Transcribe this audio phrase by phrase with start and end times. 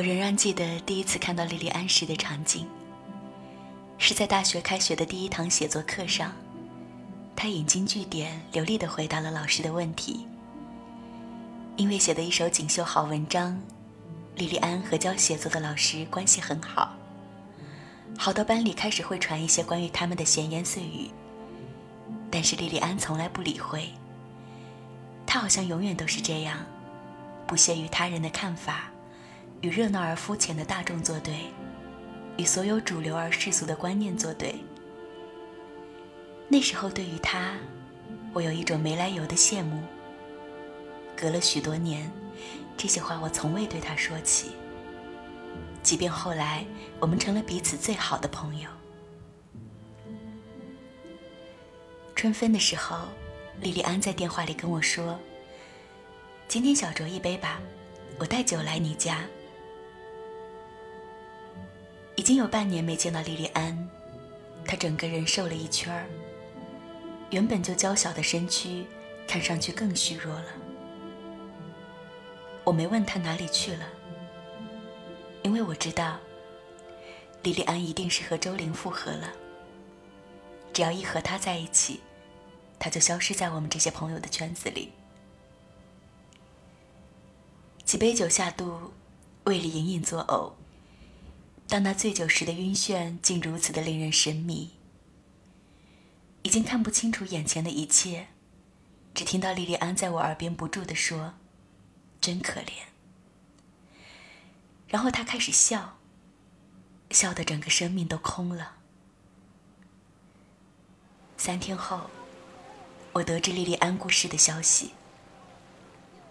[0.00, 2.66] 我仍然记得第一次看到莉莉安时的场景，
[3.98, 6.32] 是在大学开学的第一堂写作课上，
[7.36, 10.26] 她引经据典，流利地回答了老师的问题。
[11.76, 13.60] 因为写的一首锦绣好文章，
[14.36, 16.94] 莉莉安和教写作的老师关系很好，
[18.16, 21.10] 好到班里开始会传一些关于他们的闲言碎语。
[22.30, 23.90] 但是莉莉安从来不理会，
[25.26, 26.56] 她好像永远都是这样，
[27.46, 28.90] 不屑于他人的看法。
[29.60, 31.34] 与热闹而肤浅的大众作对，
[32.38, 34.54] 与所有主流而世俗的观念作对。
[36.48, 37.54] 那时候，对于他，
[38.32, 39.82] 我有一种没来由的羡慕。
[41.16, 42.10] 隔了许多年，
[42.76, 44.52] 这些话我从未对他说起。
[45.82, 46.64] 即便后来
[46.98, 48.68] 我们成了彼此最好的朋友。
[52.16, 53.08] 春分的时候，
[53.60, 55.18] 莉莉安在电话里跟我说
[56.48, 57.60] ：“今天小酌一杯吧，
[58.18, 59.20] 我带酒来你家。”
[62.16, 63.88] 已经有半年没见到莉莉安，
[64.66, 66.06] 她整个人瘦了一圈儿，
[67.30, 68.84] 原本就娇小的身躯
[69.26, 70.46] 看上去更虚弱了。
[72.64, 73.86] 我没问她哪里去了，
[75.42, 76.18] 因为我知道，
[77.42, 79.32] 莉莉安一定是和周玲复合了。
[80.72, 82.00] 只要一和他在一起，
[82.78, 84.92] 他就消失在我们这些朋友的圈子里。
[87.84, 88.92] 几杯酒下肚，
[89.44, 90.59] 胃里隐隐作呕。
[91.70, 94.70] 当那醉酒时的晕眩竟如此的令人神迷，
[96.42, 98.26] 已经看不清楚眼前的一切，
[99.14, 101.34] 只听到莉莉安在我耳边不住地说
[102.20, 102.72] ：“真可怜。”
[104.90, 105.96] 然后她开始笑，
[107.12, 108.78] 笑得整个生命都空了。
[111.36, 112.10] 三天后，
[113.12, 114.90] 我得知莉莉安过世的消息，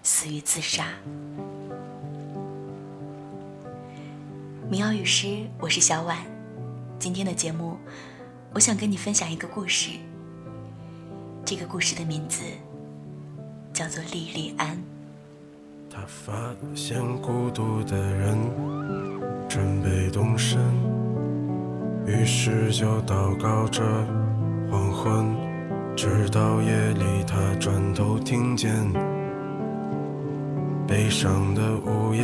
[0.04, 1.00] 死于自杀。
[4.70, 6.16] 民谣与诗，我是小婉。
[7.00, 7.76] 今天的节目，
[8.54, 9.90] 我想跟你分享一个故事。
[11.44, 12.44] 这个故事的名字
[13.74, 14.78] 叫做《莉莉安》。
[15.90, 18.38] 他发现孤独的人
[19.50, 20.60] 准备动身，
[22.06, 23.82] 于是就祷告着
[24.70, 25.36] 黄昏，
[25.96, 28.72] 直到夜里，他转头听见
[30.88, 32.24] 悲伤的午夜。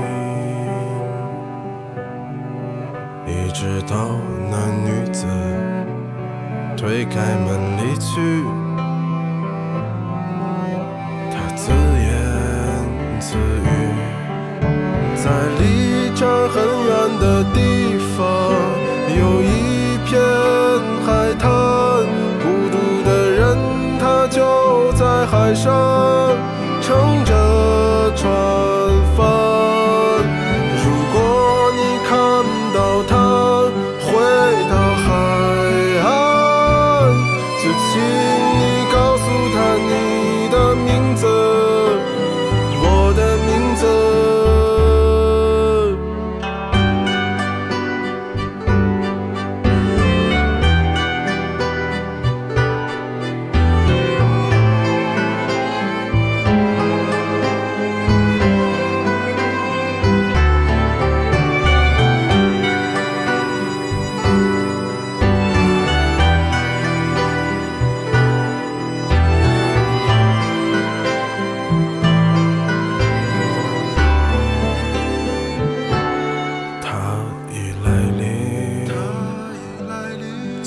[3.61, 4.17] 直到
[4.49, 5.27] 那女子
[6.75, 8.19] 推开门离去，
[11.31, 12.09] 她自言
[13.19, 13.69] 自语，
[15.15, 15.29] 在
[15.59, 17.23] 离这儿很远的
[17.53, 17.59] 地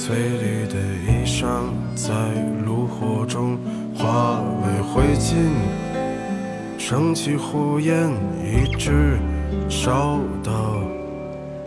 [0.07, 0.75] 翠绿的
[1.07, 1.65] 衣裳
[1.95, 2.13] 在
[2.63, 3.57] 炉火中
[3.97, 5.35] 化为灰烬
[6.77, 8.11] 升起火焰
[8.45, 9.17] 一直
[9.71, 10.79] 烧到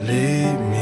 [0.01, 0.13] 黎
[0.69, 0.76] 明。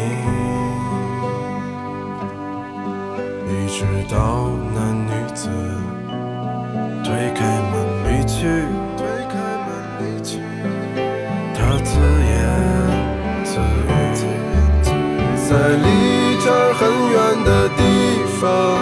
[17.77, 18.79] 地方，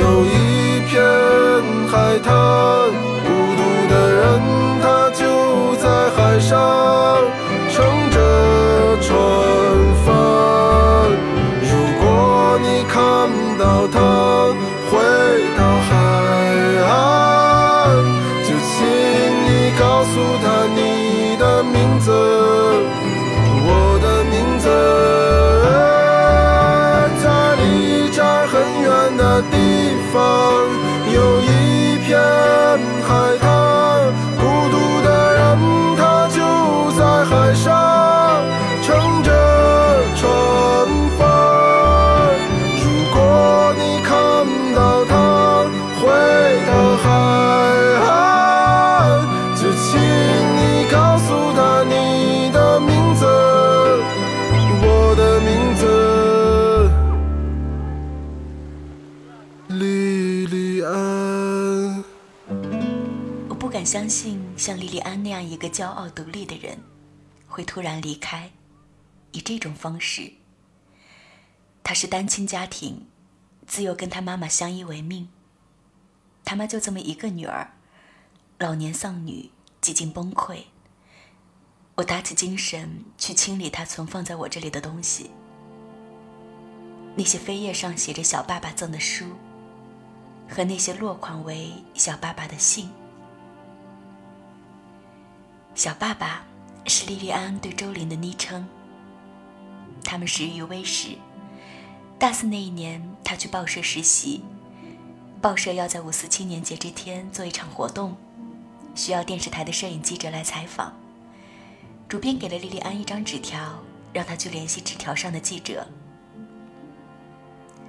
[0.00, 1.02] 有一片
[1.88, 2.85] 海滩。
[31.16, 32.18] 有一片
[33.08, 33.25] 海。
[65.66, 66.78] 个骄傲独立的人，
[67.48, 68.50] 会突然离开，
[69.32, 70.32] 以这种方式。
[71.82, 73.06] 他是单亲家庭，
[73.66, 75.28] 自幼跟他妈妈相依为命。
[76.44, 77.72] 他妈就这么一个女儿，
[78.58, 80.64] 老年丧女，几近崩溃。
[81.96, 85.30] 我打起精神去清理他存放在我这里的东西，
[87.16, 89.30] 那些扉页上写着小爸爸赠的书，
[90.48, 92.90] 和那些落款为小爸爸的信。
[95.76, 96.42] 小爸爸
[96.86, 98.66] 是莉莉安对周林的昵称。
[100.02, 101.10] 他们识于微时，
[102.18, 104.42] 大四那一年，他去报社实习，
[105.42, 108.16] 报社要在五四青年节这天做一场活动，
[108.94, 110.94] 需要电视台的摄影记者来采访。
[112.08, 113.78] 主编给了莉莉安一张纸条，
[114.14, 115.86] 让她去联系纸条上的记者。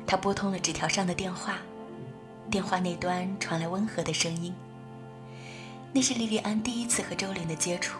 [0.05, 1.59] 他拨通了纸条上的电话，
[2.51, 4.53] 电话那端传来温和的声音。
[5.97, 7.97] 那是莉莉安第一次和周玲的接触。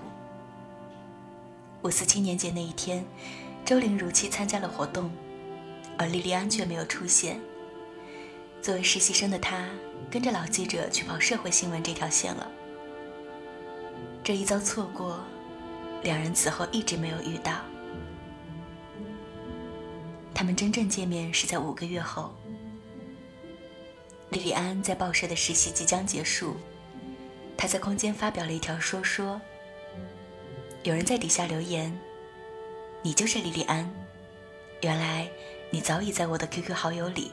[1.82, 3.04] 五四青年节那一天，
[3.66, 5.10] 周玲如期参加了活动，
[5.98, 7.42] 而莉莉安却没有出现。
[8.62, 9.68] 作为实习生的她，
[10.12, 12.48] 跟着老记者去跑社会新闻这条线了。
[14.24, 15.20] 这一遭错过，
[16.04, 17.62] 两人此后一直没有遇到。
[20.36, 22.32] 他们真正见面是在五个月后。
[24.30, 26.56] 莉莉安在报社的实习即将结束。
[27.58, 29.42] 他在空间发表了一条说说。
[30.84, 32.00] 有人在底下留言
[33.02, 33.92] ：“你就是莉莉安，
[34.82, 35.28] 原来
[35.70, 37.32] 你早已在我的 QQ 好友里。”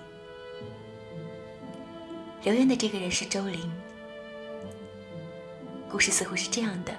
[2.43, 3.73] 留言的这个人是周玲。
[5.89, 6.93] 故事似乎是这样的：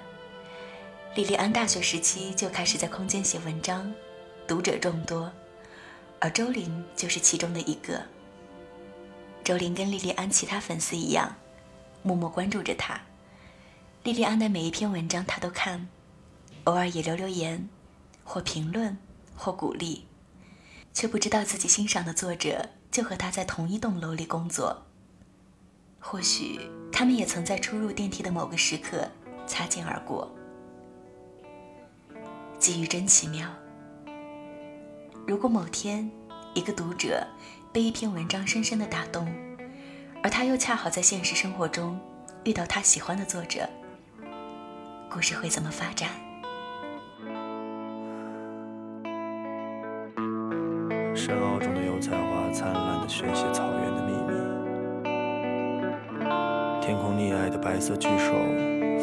[1.14, 3.92] 莉莉安大学时期就开始在空间写文章，
[4.46, 5.30] 读者众多，
[6.20, 8.00] 而周玲就是其中的一个。
[9.44, 11.36] 周玲跟莉莉安其他粉丝一样，
[12.02, 12.98] 默默关注着她。
[14.06, 15.88] 莉莉安的每一篇文章，她都看，
[16.62, 17.68] 偶尔也留留言，
[18.22, 18.96] 或评论，
[19.34, 20.06] 或鼓励，
[20.94, 24.86] 却不知道自己欣赏的作者就和她在同一栋楼里工作。
[25.98, 26.60] 或许
[26.92, 29.10] 他们也曾在出入电梯的某个时刻
[29.44, 30.32] 擦肩而过。
[32.60, 33.52] 机遇真奇妙。
[35.26, 36.08] 如果某天
[36.54, 37.26] 一个读者
[37.72, 39.26] 被一篇文章深深的打动，
[40.22, 41.98] 而他又恰好在现实生活中
[42.44, 43.68] 遇到他喜欢的作者。
[45.16, 46.10] 故事会怎么发展？
[51.14, 54.34] 深奥中的油菜花，灿烂的宣泄草原的秘密。
[56.82, 58.34] 天空溺爱的白色巨兽，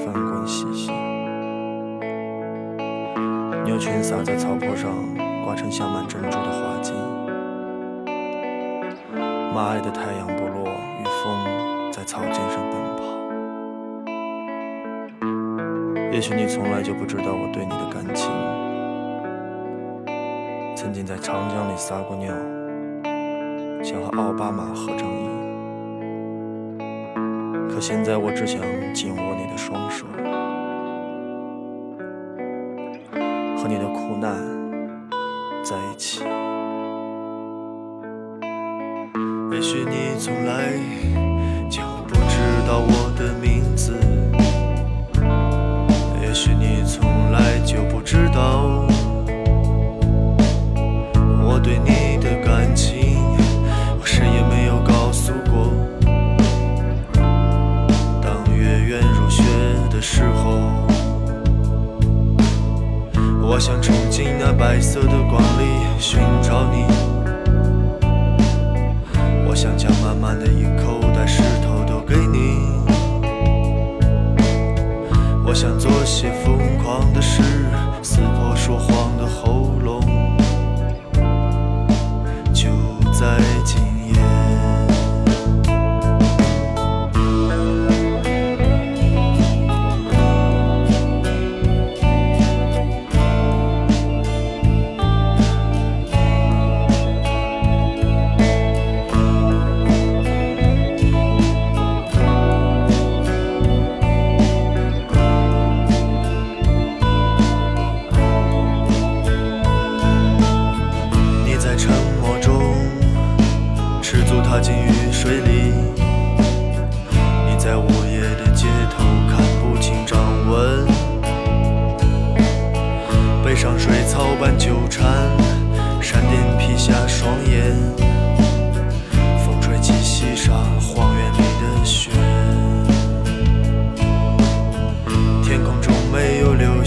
[0.05, 0.91] 翻滚嬉戏。
[3.65, 4.91] 牛群洒在草坡上，
[5.43, 6.93] 挂成镶满珍珠的花巾。
[9.51, 12.35] 马爱的太阳不落，与风在草间
[16.13, 18.29] 也许你从来就不知道我对你的感情。
[20.75, 22.31] 曾经在长江里撒过尿，
[23.83, 25.31] 想和奥巴马合张影。
[27.67, 28.61] 可现在我只想
[28.93, 30.05] 紧握你的双手，
[33.57, 34.37] 和你的苦难
[35.63, 36.23] 在一起。
[39.51, 40.73] 也许你从来
[41.71, 43.02] 就不知道我
[63.53, 66.85] 我想冲进那白色的光里寻找你，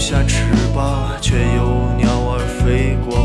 [0.09, 3.19] 下翅膀，却有鸟儿飞过。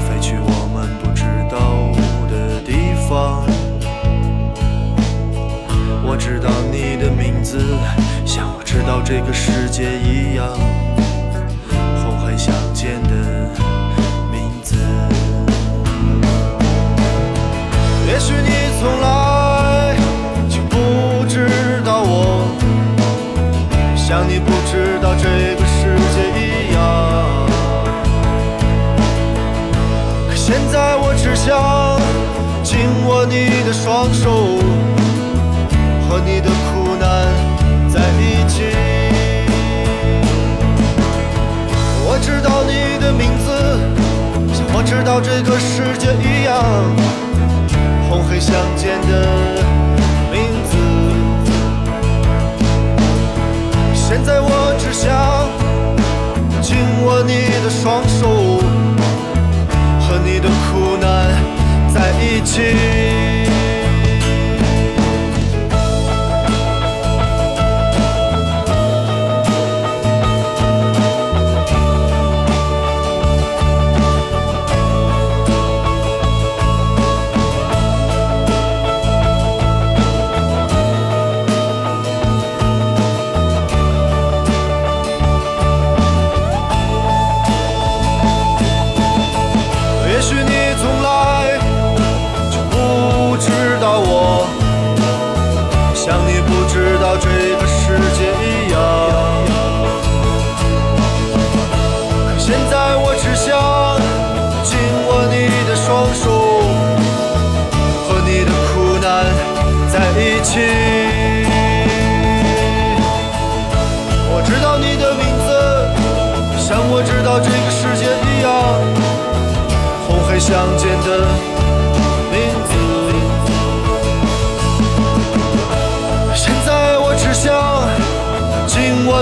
[0.00, 1.92] 飞去我们不知道
[2.30, 3.44] 的地方。
[6.06, 7.58] 我知道你的名字，
[8.24, 10.48] 像我知道这个世界一样，
[12.02, 13.10] 红黑相间的
[14.32, 14.74] 名字。
[18.08, 18.48] 也许你
[18.80, 19.94] 从来
[20.48, 22.48] 就不知道我，
[23.94, 24.50] 像你不
[31.44, 31.98] 想
[32.62, 34.30] 紧握你的双手，
[36.08, 37.26] 和你的苦难
[37.90, 38.62] 在一起。
[42.06, 43.50] 我知道你的名字，
[44.54, 46.62] 像我知道这个世界一样，
[48.08, 49.26] 红黑相间的
[50.30, 50.76] 名字。
[53.92, 55.10] 现在我只想
[56.62, 58.71] 紧握你的双手。
[60.24, 61.42] 你的苦难
[61.92, 62.91] 在一起。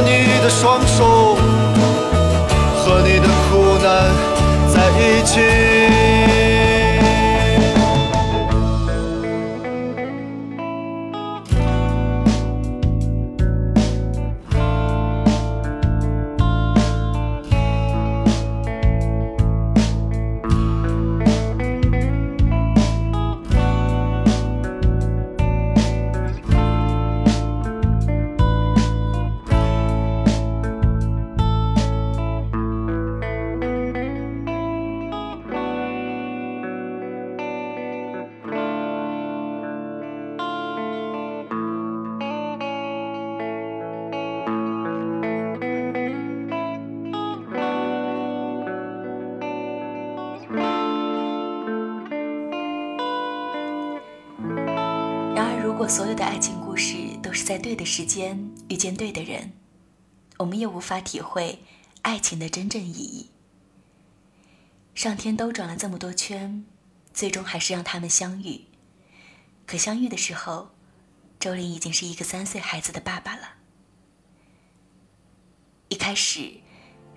[0.03, 1.20] 你的双手，
[58.01, 59.53] 时间遇见对的人，
[60.39, 61.63] 我们也无法体会
[62.01, 63.29] 爱情的真正意义。
[64.95, 66.65] 上天兜转了这么多圈，
[67.13, 68.65] 最终还是让他们相遇。
[69.67, 70.71] 可相遇的时候，
[71.39, 73.57] 周林已经是一个三岁孩子的爸爸了。
[75.91, 76.55] 一开始，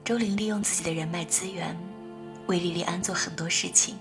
[0.04, 1.74] 周林利用自己的人脉资源，
[2.48, 3.98] 为莉莉安做很多事情。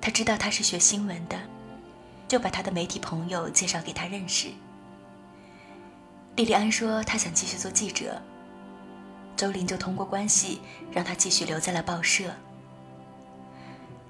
[0.00, 1.40] 他知道她是学新闻的，
[2.26, 4.48] 就把他的媒体朋友介绍给他认识。
[6.36, 8.20] 莉莉安说她想继续做记者，
[9.36, 10.60] 周玲就通过关系
[10.90, 12.24] 让她继续留在了报社。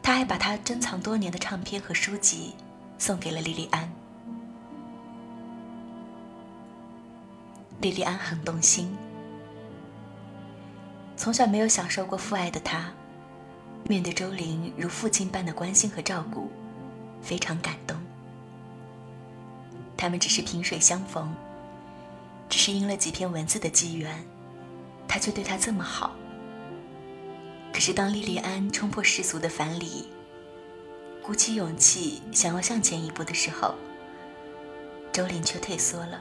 [0.03, 2.57] 他还把他珍藏多年的唱片和书籍
[2.99, 3.89] 送给了莉莉安。
[7.81, 8.97] 莉莉安很动心。
[11.17, 12.93] 从小没有享受过父爱的他，
[13.85, 16.51] 面对周玲如父亲般的关心和照顾，
[17.23, 17.97] 非常感动。
[19.97, 21.33] 他们只是萍水相逢，
[22.53, 24.23] 只是因了几篇文字的机缘，
[25.09, 26.15] 他却对她这么好。
[27.73, 30.07] 可是当莉莉安冲破世俗的樊篱，
[31.23, 33.75] 鼓起勇气想要向前一步的时候，
[35.11, 36.21] 周玲却退缩了。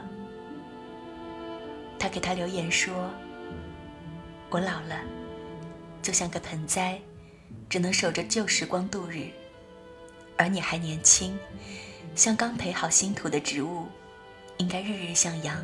[2.00, 3.10] 他给他留言说。
[4.50, 5.02] 我老了，
[6.02, 6.98] 就像个盆栽，
[7.70, 9.32] 只能守着旧时光度日；
[10.38, 11.38] 而你还年轻，
[12.16, 13.86] 像刚培好新土的植物，
[14.60, 15.62] 应该日日向阳。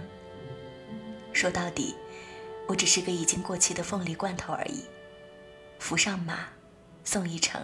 [1.38, 1.96] 说到底，
[2.68, 4.86] 我只是个已经过期的凤梨罐头而已。
[5.78, 6.48] 扶上马，
[7.04, 7.64] 送一程。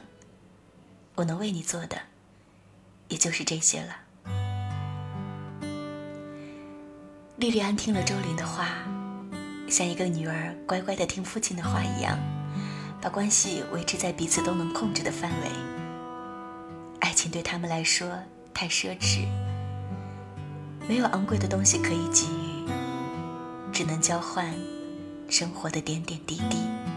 [1.16, 1.98] 我能为你做的，
[3.08, 3.98] 也就是这些了。
[7.38, 8.70] 莉莉安听了周林的话。
[9.68, 12.20] 像一个女儿乖乖的听父亲的话一样，
[13.02, 15.48] 把关系维持在彼此都能控制的范围。
[17.00, 18.08] 爱情对他们来说
[18.54, 19.26] 太奢侈，
[20.88, 22.43] 没有昂贵的东西可以给予，
[23.74, 24.54] 只能交换
[25.28, 26.93] 生活的点点滴滴。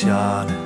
[0.00, 0.59] 下呢？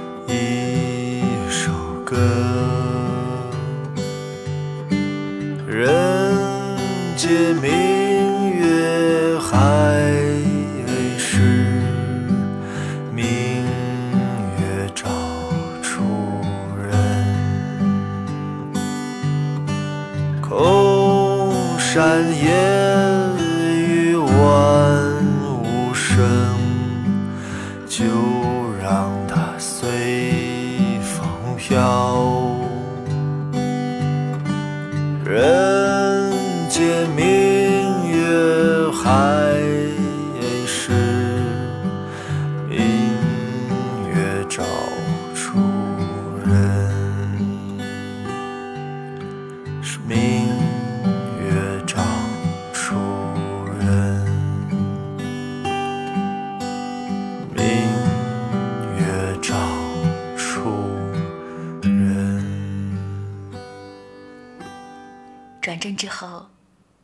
[65.97, 66.47] 之后，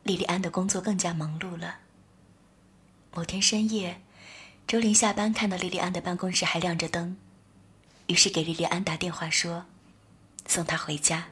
[0.03, 1.79] 莉莉安的工作更加忙碌了。
[3.13, 4.01] 某天深夜，
[4.65, 7.17] 周玲下班看到莉莉安的办公室还亮着灯，
[8.07, 9.65] 于是给莉莉安打电话说
[10.47, 11.25] ：“送她回家。”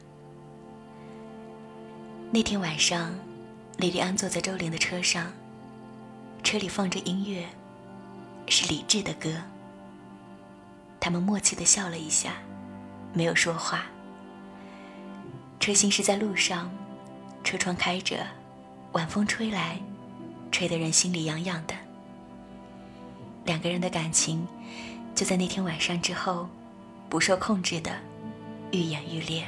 [2.31, 3.15] 那天晚上，
[3.77, 5.31] 莉莉安坐在周玲的车上，
[6.43, 7.47] 车里放着音乐，
[8.47, 9.41] 是李志的歌。
[10.99, 12.33] 他们默契的笑了一下，
[13.13, 13.85] 没有说话。
[15.59, 16.69] 车行驶在路上，
[17.49, 18.15] 车窗开着，
[18.91, 19.81] 晚风吹来，
[20.51, 21.73] 吹得人心里痒痒的。
[23.43, 24.47] 两个人的感情，
[25.15, 26.47] 就在那天晚上之后，
[27.09, 27.91] 不受控制的
[28.69, 29.47] 愈演愈烈。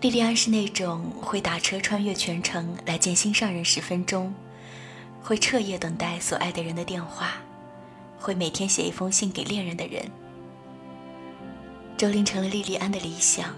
[0.00, 4.32] 莉莉安是那种会打车穿越全城来见心上人十分钟。
[5.20, 7.32] 会彻夜等待所爱的人的电话，
[8.16, 10.08] 会每天写一封信给恋人的人。
[11.96, 13.56] 周玲成了莉莉安的理想，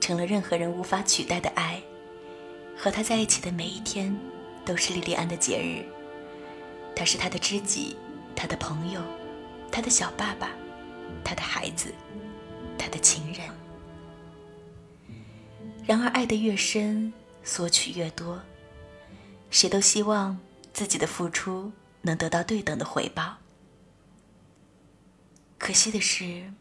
[0.00, 1.80] 成了任何人无法取代的爱。
[2.76, 4.16] 和他在一起的每一天，
[4.64, 5.84] 都是莉莉安的节日。
[6.96, 7.96] 他是他的知己，
[8.34, 9.02] 他的朋友，
[9.70, 10.50] 他的小爸爸，
[11.24, 11.92] 他的孩子，
[12.78, 13.48] 他的情人。
[15.84, 18.40] 然而，爱得越深，索取越多。
[19.50, 20.38] 谁都希望。
[20.70, 23.38] 自己的付出能得到对等的回报。
[25.58, 26.52] 可惜的是，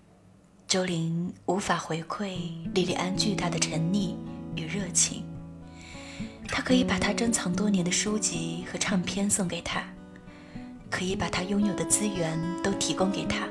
[0.67, 2.39] 周玲无法回馈
[2.73, 4.13] 莉莉安巨大的沉溺
[4.57, 5.23] 与热情。
[6.49, 9.81] 她可以把她珍藏多年的书籍和唱片送给他，
[10.89, 13.47] 可以把她拥有的资源都提供给他，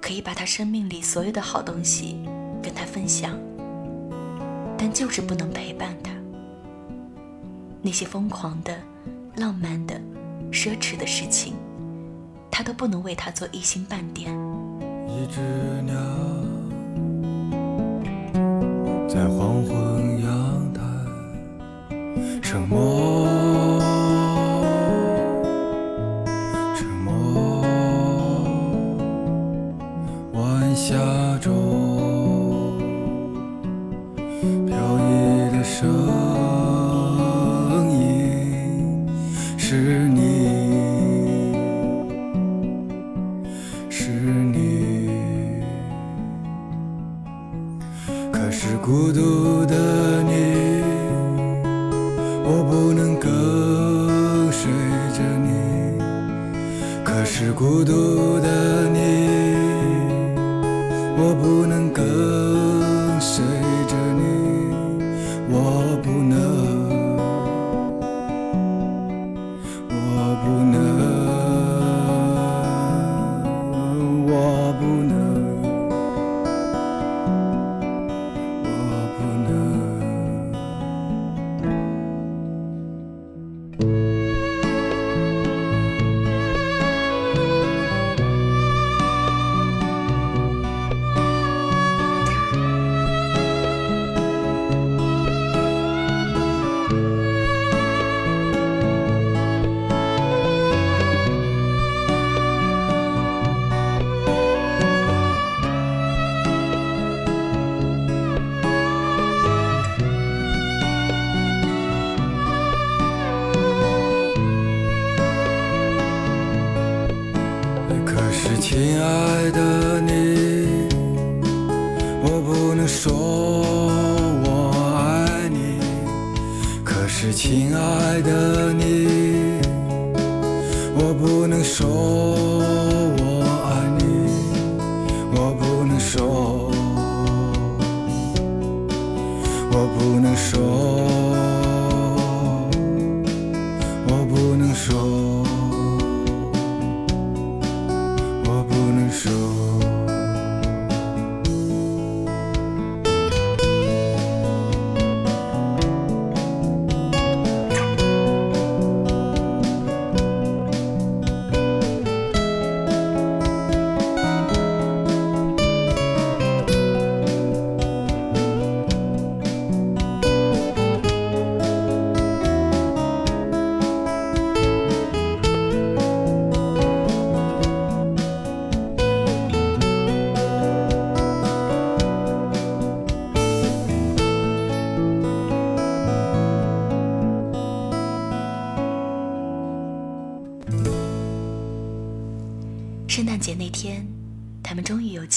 [0.00, 2.16] 可以把她生命里所有的好东西
[2.60, 3.38] 跟他分享，
[4.76, 6.10] 但就是不能陪伴他。
[7.80, 8.76] 那些疯狂的。
[9.36, 9.94] 浪漫的、
[10.50, 11.54] 奢侈的事情，
[12.50, 14.28] 他都不能为他做一星半点。
[15.22, 15.38] 一只
[15.82, 15.94] 鸟。
[19.06, 20.80] 在黄昏阳台
[22.40, 22.99] 沉默，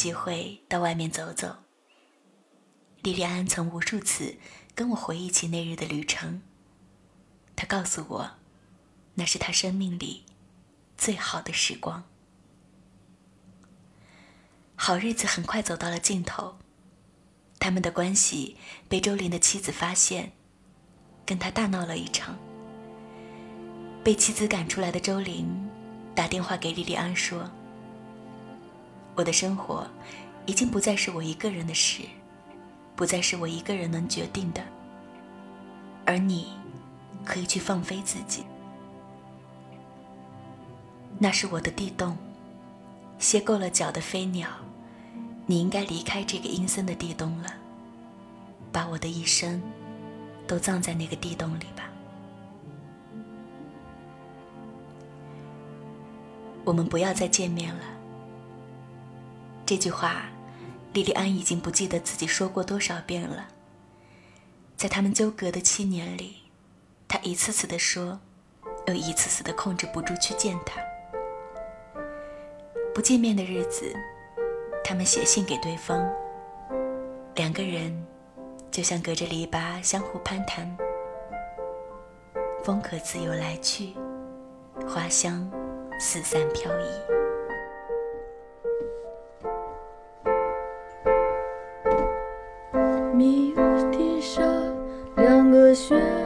[0.03, 1.55] 机会到外面走走。
[3.03, 4.35] 莉莉安曾无数次
[4.75, 6.41] 跟我回忆起那日的旅程。
[7.55, 8.31] 她告诉我，
[9.13, 10.25] 那是她生命里
[10.97, 12.03] 最好的时光。
[14.75, 16.57] 好日子很快走到了尽头，
[17.57, 18.57] 他们的关系
[18.89, 20.33] 被周林的妻子发现，
[21.25, 22.37] 跟他大闹了一场。
[24.03, 25.47] 被妻子赶出来的周林
[26.13, 27.49] 打电话给莉莉安说
[29.15, 29.87] ：“我的生活
[30.45, 32.03] 已经不再是我一个人的事。”
[32.95, 34.61] 不再是我一个人能决定的，
[36.05, 36.53] 而你
[37.25, 38.43] 可以去放飞自己。
[41.17, 42.15] 那是我的地洞，
[43.17, 44.47] 歇够了脚的飞鸟，
[45.47, 47.51] 你应该离开这个阴森的地洞了，
[48.71, 49.59] 把我的一生
[50.45, 51.89] 都葬在那个地洞里吧。
[56.63, 57.92] 我们不要再见面了。
[59.65, 60.25] 这句话。
[60.93, 63.47] 莉莉安已经不记得自己说过多少遍了。
[64.77, 66.43] 在他们纠葛的七年里，
[67.07, 68.19] 她一次次的说，
[68.85, 70.79] 又一次次的控制不住去见他。
[72.93, 73.91] 不见面的日子，
[74.83, 76.07] 他们写信给对方，
[77.33, 78.05] 两个人
[78.69, 80.77] 就像隔着篱笆相互攀谈。
[82.63, 83.95] 风可自由来去，
[84.87, 85.49] 花香
[85.99, 87.22] 四散飘逸。
[93.13, 94.43] 迷雾地上，
[95.15, 96.22] 两个旋。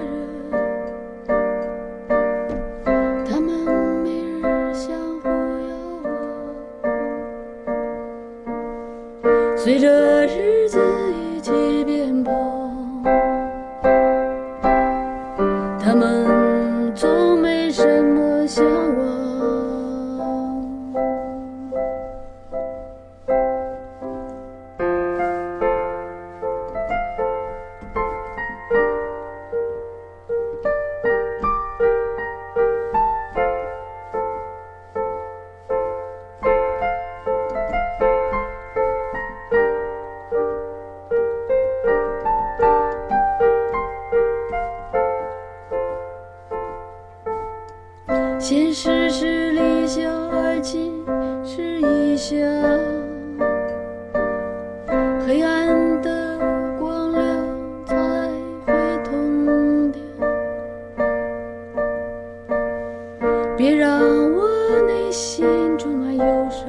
[63.57, 63.99] 别让
[64.35, 64.47] 我
[64.85, 65.43] 内心
[65.79, 66.67] 充满忧伤。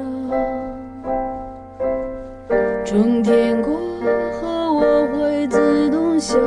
[2.82, 3.78] 春天过
[4.40, 6.38] 后，我会自动消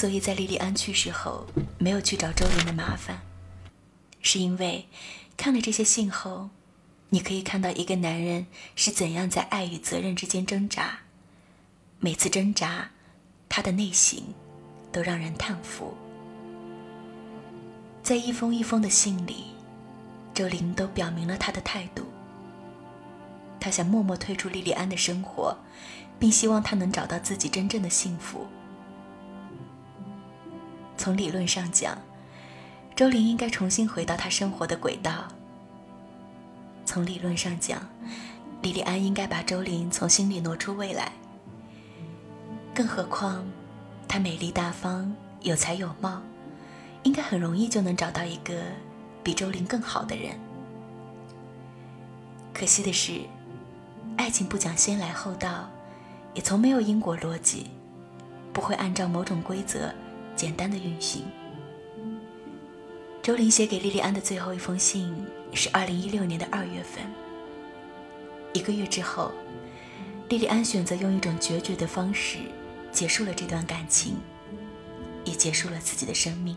[0.00, 3.20] 所以在莉莉安去世后没有去找周林的麻烦，
[4.22, 4.88] 是因为
[5.36, 6.48] 看了这些信后，
[7.10, 11.00] 你可以看到一个男人是怎样在爱与责任之间挣扎。
[11.98, 12.92] 每次挣扎，
[13.46, 14.24] 他的内心
[14.90, 15.94] 都让人叹服。
[18.02, 19.48] 在一封一封的信里，
[20.32, 22.06] 周玲都表明了他的态度。
[23.60, 25.54] 他想默默退出莉莉安的生活，
[26.18, 28.46] 并希望她能找到自己真正的幸福。
[31.00, 31.96] 从理论上讲，
[32.94, 35.28] 周玲应该重新回到她生活的轨道。
[36.84, 37.80] 从理论上讲，
[38.60, 41.10] 莉莉安应该把周玲从心里挪出未来。
[42.74, 43.42] 更何况，
[44.06, 45.10] 她美丽大方、
[45.40, 46.20] 有才有貌，
[47.04, 48.60] 应该很容易就能找到一个
[49.22, 50.38] 比周玲更好的人。
[52.52, 53.22] 可惜的是，
[54.18, 55.66] 爱情不讲先来后到，
[56.34, 57.70] 也从没有因果逻辑，
[58.52, 59.90] 不会按照某种规则
[60.40, 61.22] 简单的运行。
[63.20, 65.14] 周玲写给莉莉安的最后一封信。
[65.52, 67.02] 是二零一六年的二月份，
[68.52, 69.32] 一个月之后，
[70.28, 72.38] 莉莉安选择用一种决绝的方式
[72.92, 74.14] 结束了这段感情，
[75.24, 76.56] 也结束了自己的生命。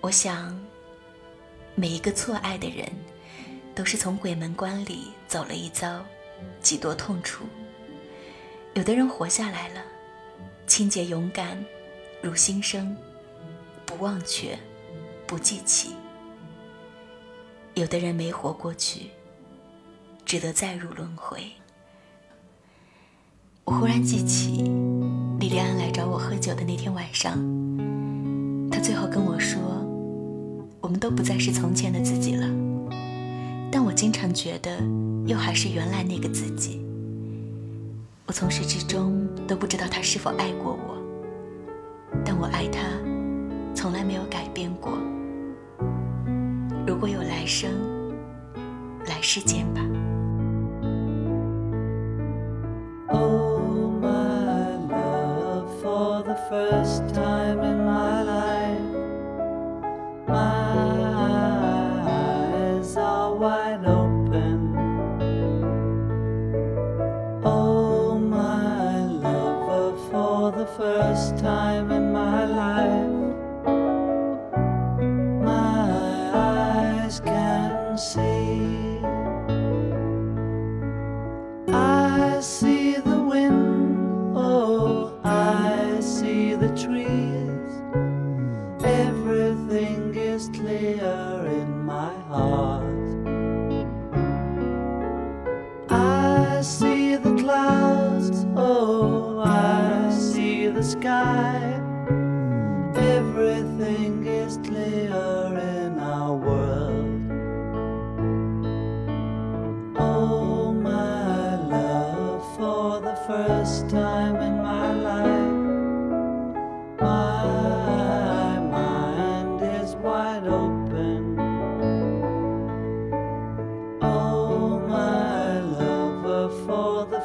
[0.00, 0.60] 我想，
[1.76, 2.90] 每一个错爱的人，
[3.72, 6.04] 都是从鬼门关里走了一遭，
[6.60, 7.44] 几多痛楚。
[8.74, 9.80] 有的人活下来了，
[10.66, 11.62] 清洁勇敢，
[12.22, 12.96] 如新生，
[13.84, 14.58] 不忘却，
[15.26, 15.90] 不记起。
[17.74, 19.10] 有的人没活过去，
[20.24, 21.42] 只得再入轮回。
[23.64, 24.62] 我忽然记起
[25.38, 27.32] 莉莉安来找我喝酒的那天晚上，
[28.70, 29.60] 她最后跟我说
[30.80, 32.46] ：“我们都不再是从前的自己了。”
[33.70, 34.78] 但我经常觉得，
[35.26, 36.81] 又还是原来那个自己。
[38.32, 40.96] 我从始至终都不知道他是否爱过我，
[42.24, 42.80] 但我爱他，
[43.74, 44.94] 从来没有改变过。
[46.86, 47.70] 如果有来生，
[49.06, 49.82] 来世见吧。
[53.08, 58.21] Oh, my love, for the first time in my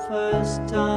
[0.08, 0.96] first time